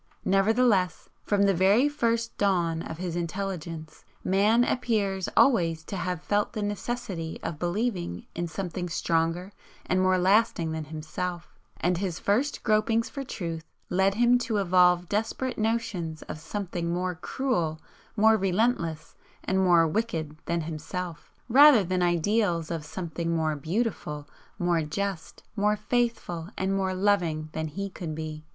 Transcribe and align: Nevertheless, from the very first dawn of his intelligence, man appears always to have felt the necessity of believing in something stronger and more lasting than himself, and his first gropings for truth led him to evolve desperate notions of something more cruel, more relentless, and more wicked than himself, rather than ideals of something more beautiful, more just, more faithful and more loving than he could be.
Nevertheless, 0.25 1.09
from 1.21 1.43
the 1.43 1.53
very 1.53 1.87
first 1.87 2.35
dawn 2.39 2.81
of 2.81 2.97
his 2.97 3.15
intelligence, 3.15 4.03
man 4.23 4.63
appears 4.63 5.29
always 5.37 5.83
to 5.83 5.95
have 5.95 6.23
felt 6.23 6.53
the 6.53 6.63
necessity 6.63 7.37
of 7.43 7.59
believing 7.59 8.25
in 8.33 8.47
something 8.47 8.89
stronger 8.89 9.51
and 9.85 10.01
more 10.01 10.17
lasting 10.17 10.71
than 10.71 10.85
himself, 10.85 11.53
and 11.77 11.99
his 11.99 12.17
first 12.17 12.63
gropings 12.63 13.11
for 13.11 13.23
truth 13.23 13.63
led 13.91 14.15
him 14.15 14.39
to 14.39 14.57
evolve 14.57 15.07
desperate 15.07 15.59
notions 15.59 16.23
of 16.23 16.39
something 16.39 16.91
more 16.91 17.13
cruel, 17.13 17.79
more 18.15 18.37
relentless, 18.37 19.13
and 19.43 19.59
more 19.59 19.85
wicked 19.87 20.35
than 20.45 20.61
himself, 20.61 21.31
rather 21.47 21.83
than 21.83 22.01
ideals 22.01 22.71
of 22.71 22.83
something 22.83 23.35
more 23.35 23.55
beautiful, 23.55 24.27
more 24.57 24.81
just, 24.81 25.43
more 25.55 25.75
faithful 25.77 26.49
and 26.57 26.73
more 26.75 26.95
loving 26.95 27.49
than 27.51 27.67
he 27.67 27.87
could 27.87 28.15
be. 28.15 28.43